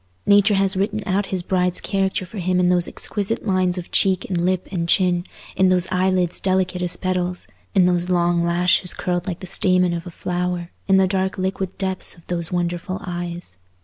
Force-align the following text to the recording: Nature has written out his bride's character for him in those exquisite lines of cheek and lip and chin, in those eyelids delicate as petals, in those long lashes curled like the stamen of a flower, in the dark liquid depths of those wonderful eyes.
Nature 0.25 0.55
has 0.55 0.75
written 0.75 1.01
out 1.05 1.27
his 1.27 1.43
bride's 1.43 1.79
character 1.79 2.25
for 2.25 2.39
him 2.39 2.59
in 2.59 2.69
those 2.69 2.87
exquisite 2.87 3.45
lines 3.45 3.77
of 3.77 3.91
cheek 3.91 4.25
and 4.27 4.43
lip 4.43 4.67
and 4.71 4.89
chin, 4.89 5.25
in 5.55 5.69
those 5.69 5.87
eyelids 5.91 6.39
delicate 6.39 6.81
as 6.81 6.97
petals, 6.97 7.45
in 7.75 7.85
those 7.85 8.09
long 8.09 8.43
lashes 8.43 8.95
curled 8.95 9.27
like 9.27 9.41
the 9.41 9.45
stamen 9.45 9.93
of 9.93 10.07
a 10.07 10.09
flower, 10.09 10.71
in 10.87 10.97
the 10.97 11.05
dark 11.05 11.37
liquid 11.37 11.77
depths 11.77 12.15
of 12.15 12.25
those 12.25 12.51
wonderful 12.51 12.97
eyes. 13.01 13.57